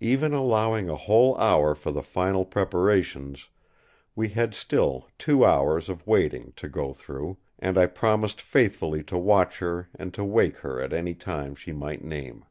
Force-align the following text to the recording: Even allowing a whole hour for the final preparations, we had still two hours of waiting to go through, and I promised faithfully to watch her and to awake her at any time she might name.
Even 0.00 0.32
allowing 0.32 0.88
a 0.90 0.96
whole 0.96 1.36
hour 1.36 1.72
for 1.76 1.92
the 1.92 2.02
final 2.02 2.44
preparations, 2.44 3.48
we 4.16 4.30
had 4.30 4.54
still 4.56 5.06
two 5.18 5.44
hours 5.44 5.88
of 5.88 6.04
waiting 6.04 6.52
to 6.56 6.68
go 6.68 6.92
through, 6.92 7.36
and 7.60 7.78
I 7.78 7.86
promised 7.86 8.40
faithfully 8.42 9.04
to 9.04 9.16
watch 9.16 9.60
her 9.60 9.88
and 9.94 10.12
to 10.14 10.22
awake 10.22 10.56
her 10.56 10.80
at 10.82 10.92
any 10.92 11.14
time 11.14 11.54
she 11.54 11.70
might 11.72 12.02
name. 12.02 12.44